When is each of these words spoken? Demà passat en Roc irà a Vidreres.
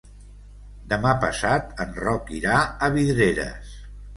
Demà 0.93 1.11
passat 1.25 1.85
en 1.87 1.93
Roc 2.05 2.33
irà 2.39 2.59
a 2.87 2.91
Vidreres. 2.97 3.79